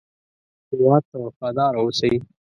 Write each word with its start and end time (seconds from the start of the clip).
هېواد 0.69 1.03
ته 1.09 1.17
وفاداره 1.25 1.77
اوسئ 1.81 2.13